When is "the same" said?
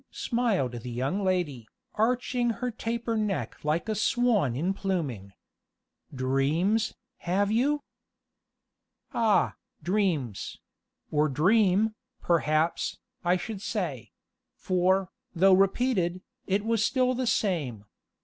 17.13-17.85